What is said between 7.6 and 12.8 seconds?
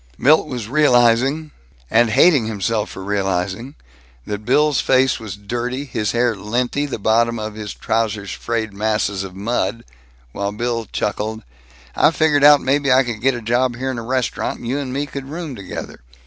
trousers frayed masses of mud, while Bill chuckled: "I figured out